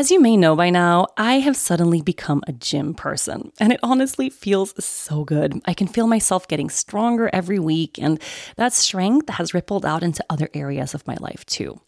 as 0.00 0.10
you 0.10 0.18
may 0.18 0.34
know 0.34 0.56
by 0.56 0.70
now, 0.70 1.06
I 1.18 1.40
have 1.40 1.58
suddenly 1.58 2.00
become 2.00 2.42
a 2.46 2.54
gym 2.54 2.94
person, 2.94 3.52
and 3.60 3.70
it 3.70 3.80
honestly 3.82 4.30
feels 4.30 4.72
so 4.82 5.24
good. 5.24 5.60
I 5.66 5.74
can 5.74 5.88
feel 5.88 6.06
myself 6.06 6.48
getting 6.48 6.70
stronger 6.70 7.28
every 7.34 7.58
week, 7.58 7.98
and 8.00 8.18
that 8.56 8.72
strength 8.72 9.28
has 9.28 9.52
rippled 9.52 9.84
out 9.84 10.02
into 10.02 10.24
other 10.30 10.48
areas 10.54 10.94
of 10.94 11.06
my 11.06 11.18
life 11.20 11.44
too. 11.44 11.82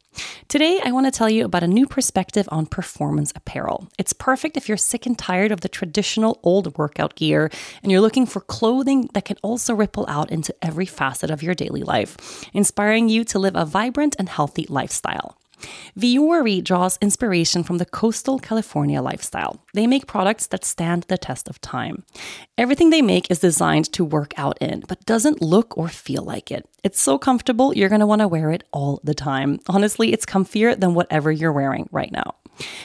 Today, 0.49 0.79
I 0.85 0.93
want 0.93 1.07
to 1.07 1.11
tell 1.11 1.31
you 1.31 1.47
about 1.47 1.63
a 1.63 1.67
new 1.67 1.87
perspective 1.87 2.47
on 2.53 2.67
performance 2.67 3.33
apparel. 3.35 3.89
It's 3.99 4.13
perfect 4.13 4.59
if 4.59 4.69
you're 4.69 4.77
sick 4.77 5.07
and 5.07 5.19
tired 5.19 5.51
of 5.51 5.63
the 5.63 5.71
traditional 5.71 6.39
old 6.43 6.77
workout 6.77 7.15
gear 7.15 7.51
and 7.83 7.91
you're 7.91 8.03
looking 8.03 8.27
for 8.27 8.41
clothing 8.43 9.09
that 9.15 9.25
can 9.25 9.39
also 9.41 9.75
ripple 9.75 10.05
out 10.07 10.31
into 10.31 10.55
every 10.61 10.85
facet 10.85 11.31
of 11.31 11.43
your 11.43 11.55
daily 11.55 11.83
life, 11.83 12.45
inspiring 12.53 13.09
you 13.09 13.25
to 13.25 13.39
live 13.39 13.57
a 13.57 13.65
vibrant 13.65 14.17
and 14.19 14.29
healthy 14.29 14.67
lifestyle. 14.69 15.39
Vuori 15.99 16.63
draws 16.63 16.99
inspiration 17.01 17.63
from 17.63 17.79
the 17.79 17.85
coastal 17.87 18.39
California 18.39 19.03
lifestyle. 19.03 19.65
They 19.75 19.87
make 19.87 20.07
products 20.07 20.47
that 20.49 20.65
stand 20.65 21.05
the 21.05 21.19
test 21.19 21.49
of 21.49 21.61
time. 21.61 22.05
Everything 22.59 22.91
they 22.91 23.03
make 23.03 23.31
is 23.31 23.39
designed 23.39 23.93
to 23.93 24.05
work 24.05 24.33
out 24.37 24.59
in, 24.61 24.85
but 24.89 25.05
doesn't 25.07 25.43
look 25.43 25.77
or 25.77 25.89
feel 25.89 26.23
like 26.23 26.51
it. 26.51 26.69
It's 26.83 27.01
so 27.01 27.19
comfortable, 27.19 27.75
you're 27.75 27.89
going 27.89 28.01
to 28.01 28.07
want 28.07 28.21
to 28.21 28.29
wear 28.29 28.51
it 28.51 28.65
all 28.73 29.01
the 29.05 29.15
time. 29.15 29.61
Honestly, 29.69 30.13
it's 30.13 30.27
comfier 30.27 30.79
than 30.79 30.95
whatever 30.95 31.31
you're 31.31 31.53
wearing 31.53 31.89
right 31.93 32.11
now. 32.11 32.35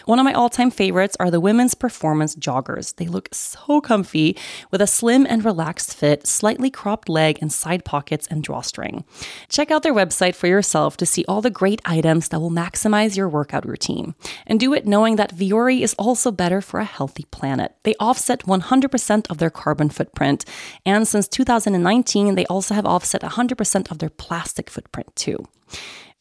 One 0.06 0.20
of 0.20 0.26
my 0.26 0.34
all 0.34 0.50
time 0.50 0.72
favorites 0.72 1.18
are 1.20 1.30
the 1.30 1.40
women's 1.40 1.76
performance 1.76 2.36
joggers. 2.36 2.96
They 2.96 3.08
look 3.08 3.30
so 3.34 3.82
comfy 3.82 4.38
with 4.72 4.82
a 4.82 4.88
slim 4.88 5.26
and 5.30 5.44
relaxed 5.44 5.94
fit, 5.94 6.26
slightly 6.26 6.70
cropped 6.70 7.10
leg, 7.10 7.38
and 7.42 7.52
side 7.52 7.86
pockets 7.86 8.28
and 8.28 8.44
drawstring. 8.44 9.04
Check 9.50 9.72
out 9.72 9.84
their 9.84 9.94
website 9.94 10.36
for 10.36 10.48
yourself 10.48 10.98
to 10.98 11.06
see 11.06 11.26
all 11.28 11.42
the 11.42 11.50
great 11.50 11.82
items 11.86 12.30
that 12.30 12.40
will 12.40 12.52
maximize 12.52 13.18
your 13.18 13.30
workout 13.30 13.68
routine. 13.68 14.16
And 14.46 14.60
do 14.60 14.74
it 14.74 14.88
knowing 14.88 15.18
that 15.18 15.36
Vuori 15.36 15.82
is 15.82 15.96
also 15.96 16.32
better 16.32 16.62
for 16.62 16.80
a 16.80 16.86
healthy 16.86 17.26
planet. 17.32 17.76
They 17.84 17.96
offset 18.00 18.46
100% 18.46 19.30
of 19.30 19.38
their 19.38 19.50
carbon 19.50 19.90
footprint. 19.90 20.46
And 20.86 21.08
since 21.08 21.28
2019, 21.28 22.36
they 22.36 22.46
also 22.46 22.74
have 22.74 22.86
offset 22.86 23.22
100% 23.22 23.92
of 23.92 24.00
their 24.00 24.10
plastic 24.10 24.70
footprint 24.70 25.16
too. 25.16 25.46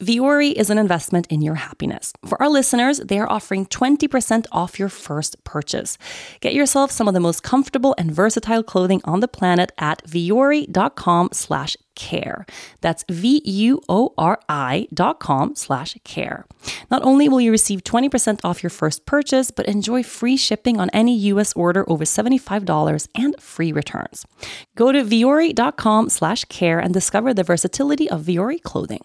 Vuori 0.03 0.53
is 0.53 0.69
an 0.69 0.77
investment 0.77 1.27
in 1.29 1.41
your 1.41 1.55
happiness. 1.55 2.13
For 2.27 2.41
our 2.43 2.51
listeners, 2.51 2.99
they 2.99 3.19
are 3.19 3.31
offering 3.31 3.65
20% 3.65 4.45
off 4.53 4.79
your 4.79 4.91
first 4.91 5.43
purchase. 5.45 5.97
Get 6.41 6.53
yourself 6.53 6.91
some 6.91 7.09
of 7.09 7.15
the 7.15 7.21
most 7.21 7.43
comfortable 7.43 7.95
and 7.97 8.13
versatile 8.13 8.63
clothing 8.63 9.01
on 9.05 9.21
the 9.21 9.29
planet 9.29 9.73
at 9.79 10.05
vuori.com 10.07 11.31
slash 11.33 11.79
care. 11.95 12.45
That's 12.83 13.07
V-U-O-R-I 13.09 14.89
dot 14.93 15.19
com 15.19 15.57
slash 15.57 15.97
care. 16.05 16.45
Not 16.91 17.03
only 17.03 17.27
will 17.31 17.41
you 17.41 17.51
receive 17.51 17.83
20% 17.83 18.41
off 18.45 18.63
your 18.63 18.69
first 18.69 19.07
purchase, 19.07 19.51
but 19.51 19.65
enjoy 19.65 20.03
free 20.03 20.37
shipping 20.37 20.79
on 20.79 20.91
any 20.91 21.17
U.S. 21.33 21.55
order 21.55 21.89
over 21.89 22.05
$75 22.05 23.09
and 23.15 23.41
free 23.41 23.73
returns. 23.73 24.27
Go 24.75 24.93
to 24.93 25.03
vuori.com 25.03 26.11
slash 26.11 26.45
care 26.45 26.79
and 26.79 26.93
discover 26.93 27.33
the 27.33 27.45
versatility 27.45 28.11
of 28.11 28.25
Vuori 28.25 28.63
clothing. 28.63 29.01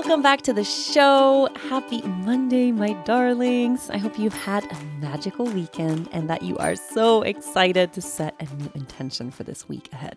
Welcome 0.00 0.22
back 0.22 0.40
to 0.42 0.54
the 0.54 0.64
show. 0.64 1.50
Happy 1.68 2.00
Monday, 2.00 2.72
my 2.72 2.94
darlings. 3.04 3.90
I 3.90 3.98
hope 3.98 4.18
you've 4.18 4.32
had 4.32 4.64
a 4.64 4.84
magical 4.98 5.44
weekend 5.44 6.08
and 6.10 6.30
that 6.30 6.40
you 6.40 6.56
are 6.56 6.74
so 6.74 7.20
excited 7.20 7.92
to 7.92 8.00
set 8.00 8.34
a 8.40 8.46
new 8.54 8.70
intention 8.74 9.30
for 9.30 9.44
this 9.44 9.68
week 9.68 9.90
ahead. 9.92 10.16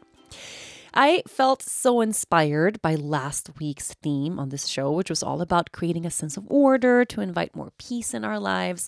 I 0.94 1.22
felt 1.28 1.62
so 1.62 2.00
inspired 2.00 2.82
by 2.82 2.96
last 2.96 3.50
week's 3.60 3.94
theme 3.96 4.40
on 4.40 4.50
this 4.50 4.68
show, 4.68 4.90
which 4.90 5.10
was 5.10 5.22
all 5.22 5.42
about 5.42 5.74
creating 5.74 6.06
a 6.06 6.12
sense 6.12 6.38
of 6.38 6.46
order 6.50 7.04
to 7.04 7.20
invite 7.20 7.54
more 7.54 7.74
peace 7.78 8.14
in 8.14 8.24
our 8.24 8.40
lives. 8.40 8.88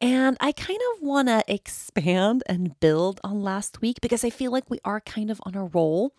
And 0.00 0.38
I 0.40 0.52
kind 0.52 0.80
of 0.94 1.02
want 1.02 1.28
to 1.28 1.44
expand 1.48 2.44
and 2.46 2.80
build 2.80 3.20
on 3.22 3.42
last 3.42 3.82
week 3.82 4.00
because 4.00 4.24
I 4.24 4.30
feel 4.30 4.52
like 4.52 4.70
we 4.70 4.78
are 4.86 5.02
kind 5.02 5.30
of 5.30 5.38
on 5.44 5.54
a 5.54 5.66
roll. 5.66 6.14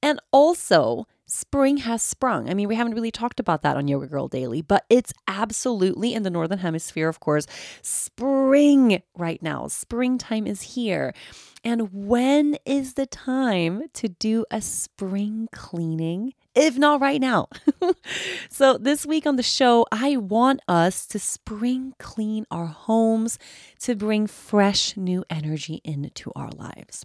And 0.00 0.20
also, 0.30 1.08
spring 1.26 1.78
has 1.78 2.02
sprung. 2.02 2.48
I 2.48 2.54
mean, 2.54 2.68
we 2.68 2.74
haven't 2.74 2.94
really 2.94 3.10
talked 3.10 3.40
about 3.40 3.62
that 3.62 3.76
on 3.76 3.88
Yoga 3.88 4.06
Girl 4.06 4.28
Daily, 4.28 4.62
but 4.62 4.84
it's 4.88 5.12
absolutely 5.28 6.14
in 6.14 6.22
the 6.22 6.30
Northern 6.30 6.58
Hemisphere, 6.58 7.08
of 7.08 7.20
course, 7.20 7.46
spring 7.82 9.02
right 9.16 9.42
now. 9.42 9.68
Springtime 9.68 10.46
is 10.46 10.62
here. 10.62 11.14
And 11.64 11.88
when 11.92 12.58
is 12.66 12.94
the 12.94 13.06
time 13.06 13.84
to 13.94 14.08
do 14.08 14.44
a 14.50 14.60
spring 14.60 15.48
cleaning? 15.52 16.34
If 16.54 16.76
not 16.76 17.00
right 17.00 17.20
now. 17.20 17.48
so, 18.50 18.78
this 18.78 19.04
week 19.04 19.26
on 19.26 19.36
the 19.36 19.42
show, 19.42 19.86
I 19.90 20.18
want 20.18 20.60
us 20.68 21.06
to 21.06 21.18
spring 21.18 21.94
clean 21.98 22.46
our 22.50 22.66
homes 22.66 23.38
to 23.80 23.96
bring 23.96 24.26
fresh 24.26 24.96
new 24.96 25.24
energy 25.30 25.80
into 25.84 26.30
our 26.36 26.50
lives. 26.50 27.04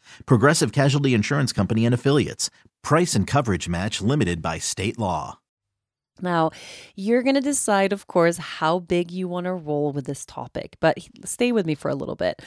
Progressive 0.25 0.71
Casualty 0.71 1.13
Insurance 1.13 1.53
Company 1.53 1.85
and 1.85 1.93
Affiliates. 1.93 2.49
Price 2.83 3.15
and 3.15 3.27
coverage 3.27 3.69
match 3.69 4.01
limited 4.01 4.41
by 4.41 4.57
state 4.57 4.97
law. 4.97 5.39
Now, 6.21 6.51
you're 6.95 7.23
going 7.23 7.35
to 7.35 7.41
decide, 7.41 7.93
of 7.93 8.07
course, 8.07 8.37
how 8.37 8.79
big 8.79 9.11
you 9.11 9.27
want 9.27 9.45
to 9.45 9.53
roll 9.53 9.91
with 9.91 10.05
this 10.05 10.25
topic, 10.25 10.77
but 10.79 10.97
stay 11.25 11.51
with 11.51 11.65
me 11.65 11.75
for 11.75 11.89
a 11.89 11.95
little 11.95 12.15
bit. 12.15 12.41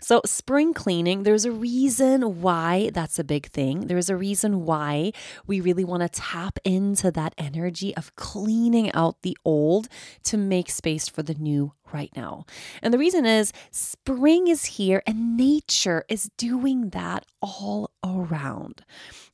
So, 0.00 0.20
spring 0.24 0.74
cleaning, 0.74 1.24
there's 1.24 1.44
a 1.44 1.50
reason 1.50 2.40
why 2.40 2.90
that's 2.94 3.18
a 3.18 3.24
big 3.24 3.48
thing. 3.48 3.88
There's 3.88 4.08
a 4.08 4.16
reason 4.16 4.64
why 4.64 5.10
we 5.48 5.60
really 5.60 5.84
want 5.84 6.04
to 6.04 6.08
tap 6.08 6.60
into 6.64 7.10
that 7.10 7.34
energy 7.36 7.96
of 7.96 8.14
cleaning 8.14 8.92
out 8.92 9.22
the 9.22 9.36
old 9.44 9.88
to 10.24 10.36
make 10.36 10.70
space 10.70 11.08
for 11.08 11.24
the 11.24 11.34
new 11.34 11.72
right 11.92 12.10
now. 12.16 12.44
And 12.82 12.92
the 12.92 12.98
reason 12.98 13.26
is 13.26 13.52
spring 13.70 14.48
is 14.48 14.64
here 14.64 15.02
and 15.06 15.36
nature 15.36 16.04
is 16.08 16.30
doing 16.36 16.90
that 16.90 17.24
all 17.40 17.90
around. 18.04 18.82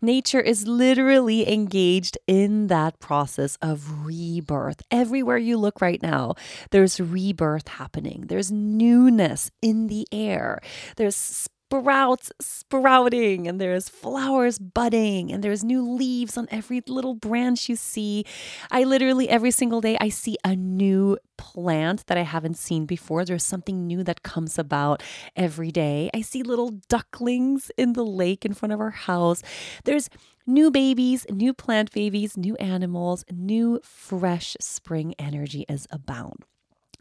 Nature 0.00 0.40
is 0.40 0.66
literally 0.66 1.50
engaged 1.50 2.18
in 2.26 2.66
that 2.68 2.98
process 3.00 3.56
of 3.62 4.06
rebirth. 4.06 4.82
Everywhere 4.90 5.38
you 5.38 5.56
look 5.56 5.80
right 5.80 6.02
now, 6.02 6.34
there's 6.70 7.00
rebirth 7.00 7.68
happening. 7.68 8.24
There's 8.28 8.52
newness 8.52 9.50
in 9.62 9.86
the 9.86 10.06
air. 10.12 10.60
There's 10.96 11.48
sprouts 11.80 12.30
sprouting 12.40 13.48
and 13.48 13.60
there's 13.60 13.88
flowers 13.88 14.58
budding 14.58 15.32
and 15.32 15.42
there's 15.42 15.64
new 15.64 15.82
leaves 15.82 16.38
on 16.38 16.46
every 16.50 16.80
little 16.86 17.14
branch 17.14 17.68
you 17.68 17.74
see. 17.74 18.24
I 18.70 18.84
literally 18.84 19.28
every 19.28 19.50
single 19.50 19.80
day 19.80 19.96
I 20.00 20.08
see 20.08 20.36
a 20.44 20.54
new 20.54 21.18
plant 21.36 22.06
that 22.06 22.16
I 22.16 22.22
haven't 22.22 22.56
seen 22.56 22.86
before. 22.86 23.24
There's 23.24 23.42
something 23.44 23.86
new 23.86 24.04
that 24.04 24.22
comes 24.22 24.58
about 24.58 25.02
every 25.34 25.72
day. 25.72 26.10
I 26.14 26.20
see 26.20 26.42
little 26.42 26.70
ducklings 26.88 27.70
in 27.76 27.94
the 27.94 28.04
lake 28.04 28.44
in 28.44 28.54
front 28.54 28.72
of 28.72 28.80
our 28.80 28.90
house. 28.90 29.42
There's 29.84 30.08
new 30.46 30.70
babies, 30.70 31.26
new 31.28 31.52
plant 31.52 31.90
babies, 31.92 32.36
new 32.36 32.54
animals, 32.56 33.24
new 33.32 33.80
fresh 33.82 34.56
spring 34.60 35.14
energy 35.18 35.64
is 35.68 35.88
abound. 35.90 36.44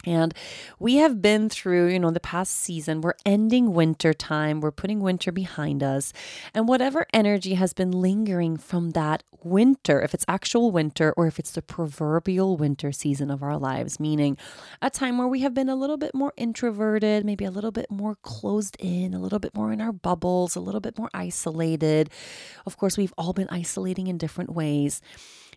And 0.06 0.34
we 0.78 0.96
have 0.96 1.22
been 1.22 1.48
through, 1.48 1.88
you 1.88 1.98
know, 1.98 2.10
the 2.10 2.20
past 2.20 2.54
season. 2.56 3.00
We're 3.00 3.14
ending 3.24 3.72
winter 3.72 4.12
time. 4.12 4.60
We're 4.60 4.70
putting 4.70 5.00
winter 5.00 5.32
behind 5.32 5.82
us. 5.82 6.12
And 6.52 6.68
whatever 6.68 7.06
energy 7.12 7.54
has 7.54 7.72
been 7.72 7.90
lingering 7.90 8.56
from 8.56 8.90
that 8.90 9.22
winter, 9.42 10.00
if 10.02 10.14
it's 10.14 10.24
actual 10.28 10.70
winter 10.70 11.12
or 11.16 11.26
if 11.26 11.38
it's 11.38 11.52
the 11.52 11.62
proverbial 11.62 12.56
winter 12.56 12.92
season 12.92 13.30
of 13.30 13.42
our 13.42 13.58
lives, 13.58 14.00
meaning 14.00 14.36
a 14.80 14.90
time 14.90 15.18
where 15.18 15.28
we 15.28 15.40
have 15.40 15.54
been 15.54 15.68
a 15.68 15.76
little 15.76 15.96
bit 15.96 16.14
more 16.14 16.32
introverted, 16.36 17.24
maybe 17.24 17.44
a 17.44 17.50
little 17.50 17.72
bit 17.72 17.90
more 17.90 18.16
closed 18.22 18.76
in, 18.78 19.14
a 19.14 19.18
little 19.18 19.38
bit 19.38 19.54
more 19.54 19.72
in 19.72 19.80
our 19.80 19.92
bubbles, 19.92 20.56
a 20.56 20.60
little 20.60 20.80
bit 20.80 20.98
more 20.98 21.10
isolated. 21.14 22.10
Of 22.66 22.76
course, 22.76 22.96
we've 22.96 23.14
all 23.18 23.32
been 23.32 23.48
isolating 23.50 24.06
in 24.06 24.18
different 24.18 24.50
ways 24.50 25.00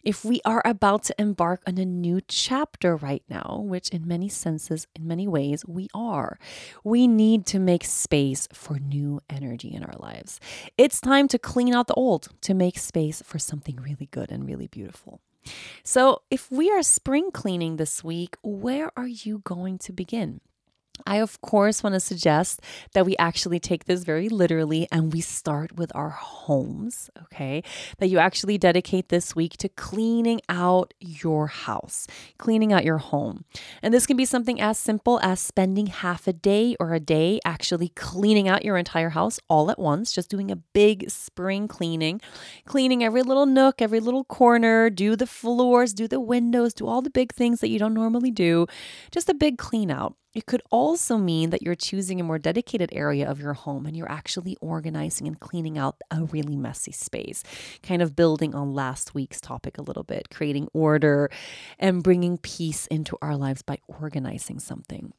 if 0.08 0.24
we 0.24 0.40
are 0.46 0.62
about 0.64 1.04
to 1.04 1.16
embark 1.20 1.62
on 1.68 1.78
a 1.78 1.84
new 1.84 2.22
chapter 2.30 2.96
right 2.96 3.24
now, 3.28 3.62
which 3.66 3.90
in 3.90 4.08
many 4.08 4.30
senses, 4.30 4.88
in 4.96 5.06
many 5.06 5.28
ways, 5.28 5.66
we 5.68 5.90
are, 5.94 6.40
we 6.82 7.08
need 7.08 7.46
to 7.46 7.60
make 7.60 7.84
space 7.84 8.48
for 8.54 8.80
new 8.80 9.20
energy 9.30 9.68
in 9.68 9.84
our 9.84 9.98
lives. 10.00 10.40
It's 10.78 11.02
time 11.02 11.28
to 11.28 11.38
clean 11.38 11.74
out 11.74 11.88
the 11.88 11.94
old 11.96 12.30
to 12.40 12.54
make 12.54 12.80
space 12.80 13.22
for 13.22 13.38
something 13.38 13.76
really 13.76 14.08
good 14.10 14.32
and 14.32 14.48
really 14.48 14.68
beautiful. 14.68 15.20
So, 15.84 16.22
if 16.32 16.50
we 16.50 16.72
are 16.72 16.84
spring 16.84 17.30
cleaning 17.32 17.76
this 17.76 18.02
week, 18.02 18.38
where 18.42 18.92
are 18.96 19.08
you 19.08 19.42
going 19.44 19.78
to 19.80 19.92
begin? 19.92 20.40
I, 21.06 21.18
of 21.18 21.42
course, 21.42 21.84
want 21.84 21.94
to 21.94 22.00
suggest 22.00 22.62
that 22.94 23.06
we 23.06 23.16
actually 23.18 23.60
take 23.60 23.86
this 23.86 24.04
very 24.04 24.30
literally 24.30 24.88
and 24.92 25.14
we 25.14 25.22
start 25.22 25.78
with 25.78 25.92
our 25.96 26.10
homes, 26.10 27.10
okay? 27.24 27.64
That 28.00 28.08
you 28.08 28.20
actually 28.20 28.58
dedicate 28.58 29.10
this 29.10 29.36
week 29.36 29.58
to 29.58 29.70
cleaning 29.70 30.42
out 30.50 30.94
your 31.00 31.48
house, 31.48 32.08
cleaning 32.38 32.74
out 32.74 32.86
your 32.86 32.98
home. 32.98 33.46
And 33.82 33.94
this 33.94 34.06
can 34.06 34.18
be 34.18 34.26
something 34.26 34.60
as 34.60 34.78
simple 34.78 35.20
as 35.22 35.40
spending 35.40 35.88
half 35.88 36.28
a 36.28 36.34
day 36.34 36.76
or 36.80 36.94
a 36.94 37.00
day 37.00 37.40
actually 37.46 37.90
cleaning 37.90 38.48
out 38.48 38.66
your 38.66 38.78
entire 38.78 39.10
house 39.10 39.40
all 39.50 39.70
at 39.72 39.80
once, 39.80 40.12
just 40.12 40.30
doing 40.30 40.52
a 40.52 40.56
big 40.56 41.10
spring 41.10 41.68
cleaning, 41.68 42.22
cleaning 42.66 43.04
every 43.04 43.22
little 43.22 43.46
nook, 43.46 43.82
every 43.82 44.00
little 44.00 44.24
corner, 44.24 44.90
do 44.90 45.16
the 45.16 45.28
floors, 45.28 45.94
do 45.94 46.08
the 46.08 46.20
windows, 46.20 46.74
do 46.74 46.88
all 46.88 47.02
the 47.02 47.10
big 47.10 47.34
things 47.34 47.60
that 47.62 47.70
you 47.70 47.80
don't 47.80 47.94
normally 47.94 48.32
do. 48.32 48.68
Just 49.12 49.30
a 49.30 49.34
big 49.34 49.58
clean 49.58 49.92
out. 49.92 50.16
It 50.38 50.46
could 50.46 50.62
also 50.70 51.18
mean 51.18 51.50
that 51.50 51.64
you're 51.64 51.74
choosing 51.74 52.22
a 52.22 52.24
more 52.24 52.38
dedicated 52.38 52.92
area 52.94 53.28
of 53.28 53.42
your 53.42 53.56
home 53.56 53.88
and 53.88 53.98
you're 53.98 54.12
actually 54.12 54.56
organizing 54.62 55.26
and 55.26 55.40
cleaning 55.40 55.80
out 55.80 56.00
a 56.12 56.26
really 56.26 56.56
messy 56.56 56.92
space, 56.92 57.44
kind 57.82 58.04
of 58.04 58.16
building 58.16 58.54
on 58.54 58.76
last 58.76 59.16
week's 59.16 59.42
topic 59.42 59.80
a 59.80 59.82
little 59.82 60.04
bit, 60.04 60.30
creating 60.30 60.68
order 60.76 61.32
and 61.80 62.04
bringing 62.04 62.38
peace 62.38 62.86
into 62.86 63.18
our 63.20 63.36
lives 63.36 63.64
by 63.64 63.80
organizing 63.88 64.60
something. 64.60 65.12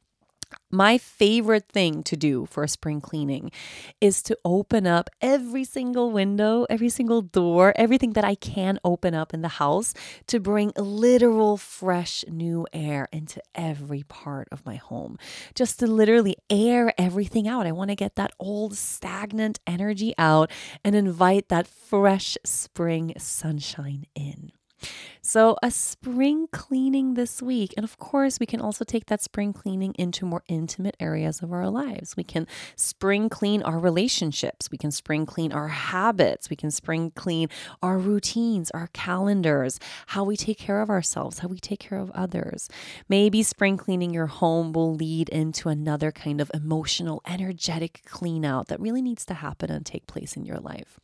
My 0.71 0.99
favorite 0.99 1.67
thing 1.67 2.03
to 2.03 2.15
do 2.15 2.45
for 2.45 2.63
a 2.63 2.67
spring 2.67 3.01
cleaning 3.01 3.51
is 3.99 4.21
to 4.23 4.37
open 4.45 4.85
up 4.85 5.09
every 5.19 5.63
single 5.63 6.11
window, 6.11 6.65
every 6.69 6.89
single 6.89 7.23
door, 7.23 7.73
everything 7.75 8.13
that 8.13 8.23
I 8.23 8.35
can 8.35 8.79
open 8.83 9.15
up 9.15 9.33
in 9.33 9.41
the 9.41 9.47
house 9.47 9.95
to 10.27 10.39
bring 10.39 10.71
literal 10.77 11.57
fresh 11.57 12.23
new 12.27 12.67
air 12.71 13.07
into 13.11 13.41
every 13.55 14.03
part 14.03 14.47
of 14.51 14.63
my 14.63 14.75
home. 14.75 15.17
Just 15.55 15.79
to 15.79 15.87
literally 15.87 16.37
air 16.51 16.93
everything 16.99 17.47
out. 17.47 17.65
I 17.65 17.71
want 17.71 17.89
to 17.89 17.95
get 17.95 18.15
that 18.15 18.33
old 18.39 18.77
stagnant 18.77 19.59
energy 19.65 20.13
out 20.19 20.51
and 20.83 20.95
invite 20.95 21.49
that 21.49 21.67
fresh 21.67 22.37
spring 22.43 23.13
sunshine 23.17 24.05
in. 24.13 24.51
So, 25.21 25.57
a 25.61 25.69
spring 25.69 26.47
cleaning 26.51 27.13
this 27.13 27.41
week. 27.41 27.73
And 27.77 27.83
of 27.83 27.97
course, 27.97 28.39
we 28.39 28.45
can 28.45 28.61
also 28.61 28.85
take 28.85 29.07
that 29.07 29.21
spring 29.21 29.53
cleaning 29.53 29.93
into 29.97 30.25
more 30.25 30.43
intimate 30.47 30.95
areas 30.99 31.41
of 31.41 31.51
our 31.51 31.69
lives. 31.69 32.15
We 32.15 32.23
can 32.23 32.47
spring 32.75 33.29
clean 33.29 33.61
our 33.63 33.79
relationships. 33.79 34.71
We 34.71 34.77
can 34.77 34.91
spring 34.91 35.25
clean 35.25 35.51
our 35.51 35.67
habits. 35.67 36.49
We 36.49 36.55
can 36.55 36.71
spring 36.71 37.11
clean 37.11 37.49
our 37.83 37.97
routines, 37.97 38.71
our 38.71 38.89
calendars, 38.93 39.79
how 40.07 40.23
we 40.23 40.37
take 40.37 40.57
care 40.57 40.81
of 40.81 40.89
ourselves, 40.89 41.39
how 41.39 41.47
we 41.47 41.59
take 41.59 41.79
care 41.79 41.99
of 41.99 42.11
others. 42.11 42.69
Maybe 43.07 43.43
spring 43.43 43.77
cleaning 43.77 44.13
your 44.13 44.27
home 44.27 44.73
will 44.73 44.93
lead 44.93 45.29
into 45.29 45.69
another 45.69 46.11
kind 46.11 46.41
of 46.41 46.49
emotional, 46.53 47.21
energetic 47.27 48.01
clean 48.05 48.45
out 48.45 48.67
that 48.67 48.79
really 48.79 49.01
needs 49.01 49.25
to 49.25 49.33
happen 49.35 49.69
and 49.69 49.85
take 49.85 50.07
place 50.07 50.35
in 50.35 50.45
your 50.45 50.59
life. 50.59 50.99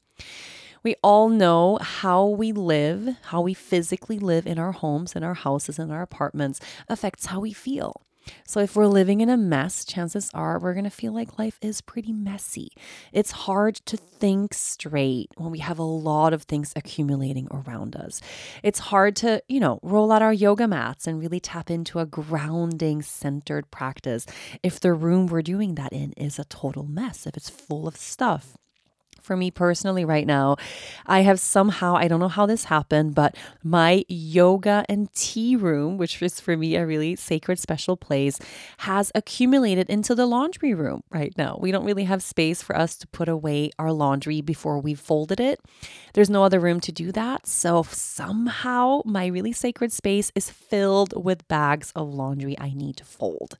We 0.85 0.95
all 1.01 1.29
know 1.29 1.79
how 1.81 2.27
we 2.27 2.51
live, 2.51 3.15
how 3.23 3.41
we 3.41 3.55
physically 3.55 4.19
live 4.19 4.45
in 4.45 4.59
our 4.59 4.71
homes, 4.71 5.15
in 5.15 5.23
our 5.23 5.33
houses, 5.33 5.79
in 5.79 5.89
our 5.89 6.03
apartments 6.03 6.59
affects 6.87 7.25
how 7.25 7.39
we 7.39 7.53
feel. 7.53 8.03
So, 8.45 8.59
if 8.59 8.75
we're 8.75 8.85
living 8.85 9.19
in 9.21 9.29
a 9.29 9.35
mess, 9.35 9.83
chances 9.83 10.29
are 10.35 10.59
we're 10.59 10.75
going 10.75 10.83
to 10.83 10.91
feel 10.91 11.11
like 11.11 11.39
life 11.39 11.57
is 11.59 11.81
pretty 11.81 12.13
messy. 12.13 12.69
It's 13.11 13.31
hard 13.31 13.77
to 13.87 13.97
think 13.97 14.53
straight 14.53 15.31
when 15.37 15.49
we 15.49 15.57
have 15.59 15.79
a 15.79 15.83
lot 15.83 16.33
of 16.33 16.43
things 16.43 16.71
accumulating 16.75 17.47
around 17.49 17.95
us. 17.95 18.21
It's 18.61 18.79
hard 18.79 19.15
to, 19.17 19.41
you 19.47 19.59
know, 19.59 19.79
roll 19.81 20.11
out 20.11 20.21
our 20.21 20.33
yoga 20.33 20.67
mats 20.67 21.07
and 21.07 21.19
really 21.19 21.39
tap 21.39 21.71
into 21.71 21.97
a 21.97 22.05
grounding 22.05 23.01
centered 23.01 23.71
practice 23.71 24.27
if 24.61 24.79
the 24.79 24.93
room 24.93 25.25
we're 25.25 25.41
doing 25.41 25.73
that 25.75 25.93
in 25.93 26.11
is 26.11 26.37
a 26.37 26.45
total 26.45 26.83
mess, 26.83 27.25
if 27.25 27.35
it's 27.35 27.49
full 27.49 27.87
of 27.87 27.97
stuff 27.97 28.55
for 29.25 29.35
me 29.35 29.51
personally 29.51 30.05
right 30.05 30.25
now. 30.25 30.55
I 31.05 31.21
have 31.21 31.39
somehow, 31.39 31.95
I 31.95 32.07
don't 32.07 32.19
know 32.19 32.29
how 32.29 32.45
this 32.45 32.65
happened, 32.65 33.15
but 33.15 33.35
my 33.63 34.05
yoga 34.07 34.85
and 34.87 35.11
tea 35.13 35.55
room, 35.55 35.97
which 35.97 36.21
is 36.21 36.39
for 36.39 36.55
me 36.55 36.75
a 36.75 36.85
really 36.85 37.15
sacred, 37.15 37.59
special 37.59 37.97
place, 37.97 38.39
has 38.79 39.11
accumulated 39.15 39.89
into 39.89 40.15
the 40.15 40.25
laundry 40.25 40.73
room 40.73 41.03
right 41.09 41.33
now. 41.37 41.57
We 41.59 41.71
don't 41.71 41.85
really 41.85 42.05
have 42.05 42.21
space 42.23 42.61
for 42.61 42.77
us 42.77 42.95
to 42.97 43.07
put 43.07 43.27
away 43.27 43.71
our 43.79 43.91
laundry 43.91 44.41
before 44.41 44.79
we've 44.79 44.99
folded 44.99 45.39
it. 45.39 45.59
There's 46.13 46.29
no 46.29 46.43
other 46.43 46.59
room 46.59 46.79
to 46.81 46.91
do 46.91 47.11
that. 47.11 47.47
So 47.47 47.83
somehow 47.89 49.01
my 49.05 49.25
really 49.25 49.51
sacred 49.51 49.91
space 49.91 50.31
is 50.35 50.49
filled 50.49 51.13
with 51.21 51.47
bags 51.47 51.91
of 51.95 52.13
laundry 52.13 52.55
I 52.59 52.73
need 52.73 52.97
to 52.97 53.05
fold. 53.05 53.57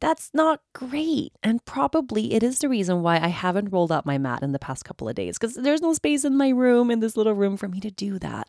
That's 0.00 0.30
not 0.32 0.62
great. 0.72 1.32
And 1.42 1.64
probably 1.64 2.32
it 2.32 2.42
is 2.42 2.58
the 2.58 2.68
reason 2.68 3.02
why 3.02 3.16
I 3.18 3.28
haven't 3.28 3.70
rolled 3.70 3.92
out 3.92 4.06
my 4.06 4.16
mat 4.18 4.42
in 4.42 4.52
the 4.52 4.58
past 4.58 4.84
couple 4.84 5.08
of 5.08 5.14
days 5.14 5.38
because 5.38 5.54
there's 5.54 5.82
no 5.82 5.92
space 5.92 6.24
in 6.24 6.36
my 6.36 6.48
room, 6.48 6.90
in 6.90 7.00
this 7.00 7.16
little 7.16 7.34
room, 7.34 7.56
for 7.56 7.68
me 7.68 7.80
to 7.80 7.90
do 7.90 8.18
that. 8.18 8.48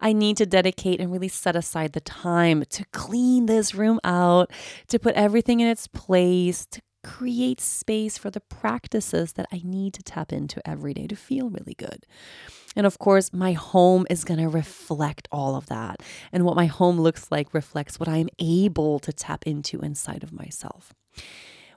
I 0.00 0.12
need 0.12 0.36
to 0.36 0.46
dedicate 0.46 1.00
and 1.00 1.10
really 1.10 1.28
set 1.28 1.56
aside 1.56 1.92
the 1.92 2.00
time 2.00 2.64
to 2.70 2.84
clean 2.92 3.46
this 3.46 3.74
room 3.74 3.98
out, 4.04 4.50
to 4.88 4.98
put 4.98 5.14
everything 5.14 5.60
in 5.60 5.68
its 5.68 5.86
place, 5.86 6.66
to 6.66 6.82
create 7.02 7.60
space 7.60 8.18
for 8.18 8.30
the 8.30 8.40
practices 8.40 9.32
that 9.34 9.46
I 9.52 9.60
need 9.64 9.94
to 9.94 10.02
tap 10.02 10.32
into 10.32 10.66
every 10.68 10.94
day 10.94 11.06
to 11.06 11.16
feel 11.16 11.50
really 11.50 11.74
good. 11.74 12.06
And 12.76 12.86
of 12.86 12.98
course, 12.98 13.32
my 13.32 13.52
home 13.52 14.06
is 14.08 14.24
going 14.24 14.40
to 14.40 14.48
reflect 14.48 15.28
all 15.32 15.56
of 15.56 15.66
that. 15.66 16.02
And 16.32 16.44
what 16.44 16.56
my 16.56 16.66
home 16.66 17.00
looks 17.00 17.30
like 17.30 17.52
reflects 17.52 17.98
what 17.98 18.08
I'm 18.08 18.28
able 18.38 18.98
to 19.00 19.12
tap 19.12 19.44
into 19.46 19.80
inside 19.80 20.22
of 20.22 20.32
myself. 20.32 20.92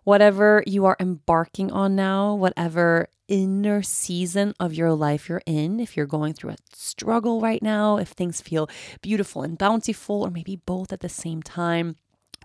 Whatever 0.04 0.64
you 0.68 0.86
are 0.86 0.98
embarking 1.00 1.72
on 1.72 1.96
now, 1.96 2.36
whatever 2.36 3.08
inner 3.30 3.82
season 3.82 4.54
of 4.60 4.74
your 4.74 4.92
life 4.94 5.30
you're 5.30 5.42
in, 5.46 5.80
if 5.80 5.96
you're 5.96 6.06
going 6.06 6.34
through 6.34 6.52
a 6.52 6.58
struggle 6.74 7.40
right 7.40 7.64
now, 7.64 7.98
if 7.98 8.10
things 8.10 8.42
feel 8.42 8.70
beautiful 9.02 9.44
and 9.44 9.58
bountiful, 9.58 10.22
or 10.22 10.30
maybe 10.30 10.58
both 10.58 10.92
at 10.92 11.00
the 11.00 11.10
same 11.10 11.42
time, 11.42 11.96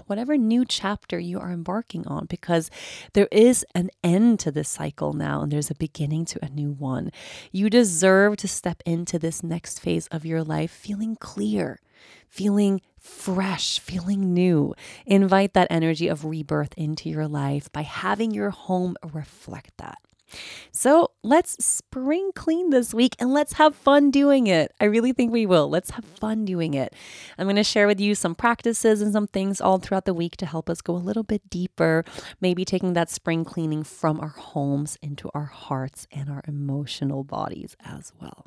whatever 0.07 0.37
new 0.37 0.65
chapter 0.65 1.19
you 1.19 1.39
are 1.39 1.51
embarking 1.51 2.07
on, 2.07 2.27
because 2.27 2.71
there 3.13 3.29
is 3.31 3.65
an 3.75 3.91
end 4.03 4.41
to 4.41 4.51
this 4.51 4.69
cycle 4.69 5.13
now 5.13 5.43
and 5.43 5.53
there's 5.53 5.71
a 5.71 5.75
beginning 5.75 6.25
to 6.27 6.45
a 6.45 6.49
new 6.49 6.73
one. 6.73 7.11
You 7.53 7.71
deserve 7.71 8.37
to 8.39 8.49
step 8.49 8.83
into 8.87 9.19
this 9.19 9.43
next 9.43 9.81
phase 9.81 10.07
of 10.09 10.25
your 10.25 10.43
life 10.43 10.71
feeling 10.71 11.17
clear, 11.17 11.81
feeling 12.29 12.81
fresh, 12.99 13.79
feeling 13.79 14.35
new. 14.35 14.75
Invite 15.07 15.55
that 15.55 15.69
energy 15.71 16.09
of 16.09 16.25
rebirth 16.25 16.75
into 16.77 17.09
your 17.09 17.29
life 17.29 17.71
by 17.73 17.83
having 17.83 18.33
your 18.33 18.51
home 18.51 18.97
reflect 19.13 19.77
that. 19.79 19.99
So 20.71 21.13
let's 21.23 21.65
spring 21.65 22.31
clean 22.35 22.71
this 22.71 22.93
week 22.95 23.17
and 23.19 23.33
let's 23.33 23.55
have 23.55 23.75
fun 23.75 24.11
doing 24.11 24.47
it. 24.47 24.73
I 24.81 24.85
really 24.85 25.13
think 25.13 25.33
we 25.33 25.47
will. 25.47 25.69
Let's 25.69 25.91
have 25.91 26.05
fun 26.05 26.45
doing 26.45 26.75
it. 26.75 26.95
I'm 27.37 27.47
going 27.47 27.57
to 27.57 27.65
share 27.65 27.87
with 27.87 28.01
you 28.01 28.15
some 28.15 28.35
practices 28.35 29.01
and 29.01 29.13
some 29.13 29.27
things 29.27 29.61
all 29.61 29.79
throughout 29.79 30.05
the 30.05 30.15
week 30.15 30.37
to 30.39 30.47
help 30.47 30.69
us 30.71 30.81
go 30.81 30.95
a 30.95 30.99
little 30.99 31.23
bit 31.23 31.49
deeper, 31.51 32.05
maybe 32.41 32.65
taking 32.65 32.93
that 32.93 33.11
spring 33.11 33.45
cleaning 33.45 33.85
from 33.85 34.21
our 34.21 34.29
homes 34.29 34.99
into 35.03 35.31
our 35.35 35.47
hearts 35.47 36.07
and 36.13 36.31
our 36.31 36.43
emotional 36.47 37.25
bodies 37.25 37.77
as 37.85 38.13
well. 38.21 38.47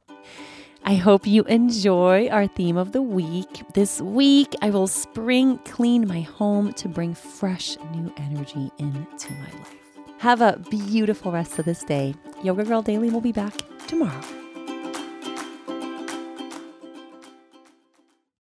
I 0.84 0.96
hope 0.96 1.28
you 1.28 1.44
enjoy 1.44 2.28
our 2.30 2.48
theme 2.48 2.76
of 2.76 2.92
the 2.92 3.04
week. 3.04 3.64
This 3.76 4.02
week, 4.02 4.56
I 4.64 4.72
will 4.72 4.88
spring 4.88 5.60
clean 5.60 6.08
my 6.08 6.22
home 6.22 6.74
to 6.74 6.88
bring 6.88 7.14
fresh 7.14 7.78
new 7.94 8.12
energy 8.18 8.72
into 8.80 9.32
my 9.34 9.60
life. 9.60 9.81
Have 10.22 10.42
a 10.42 10.60
beautiful 10.70 11.32
rest 11.32 11.58
of 11.58 11.66
this 11.66 11.84
day. 11.84 12.14
Yoga 12.44 12.64
Girl 12.64 12.84
Daily 12.84 13.10
will 13.10 13.22
be 13.22 13.32
back 13.32 13.56
tomorrow. 13.88 14.41